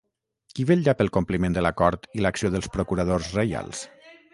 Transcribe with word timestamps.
Qui 0.59 0.65
vetllà 0.71 0.95
pel 1.01 1.11
compliment 1.19 1.59
de 1.59 1.65
l'acord 1.67 2.11
i 2.21 2.27
l'acció 2.27 2.55
dels 2.57 2.75
procuradors 2.79 3.33
reials? 3.41 3.89